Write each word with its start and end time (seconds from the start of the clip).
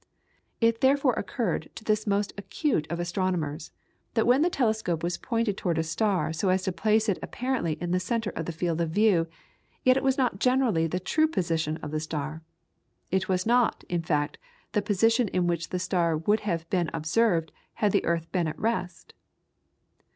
It 0.59 0.81
therefore 0.81 1.13
occurred 1.13 1.69
to 1.75 1.83
this 1.83 2.07
most 2.07 2.33
acute 2.35 2.87
of 2.89 2.99
astronomers 2.99 3.69
that 4.15 4.25
when 4.25 4.41
the 4.41 4.49
telescope 4.49 5.03
was 5.03 5.19
pointed 5.19 5.57
towards 5.57 5.77
a 5.79 5.83
star 5.83 6.33
so 6.33 6.49
as 6.49 6.63
to 6.63 6.71
place 6.71 7.07
it 7.07 7.19
apparently 7.21 7.73
in 7.73 7.91
the 7.91 7.99
centre 7.99 8.31
of 8.31 8.47
the 8.47 8.51
field 8.51 8.81
of 8.81 8.89
view, 8.89 9.27
yet 9.83 9.97
it 9.97 10.03
was 10.03 10.17
not 10.17 10.39
generally 10.39 10.87
the 10.87 10.99
true 10.99 11.27
position 11.27 11.77
of 11.83 11.91
the 11.91 11.99
star. 11.99 12.41
It 13.11 13.29
was 13.29 13.45
not, 13.45 13.83
in 13.89 14.01
fact, 14.01 14.39
the 14.71 14.81
position 14.81 15.27
in 15.27 15.45
which 15.45 15.69
the 15.69 15.77
star 15.77 16.17
would 16.17 16.39
have 16.39 16.67
been 16.71 16.89
observed 16.95 17.51
had 17.73 17.91
the 17.91 18.03
earth 18.03 18.31
been 18.31 18.47
at 18.47 18.57
rest. 18.57 19.13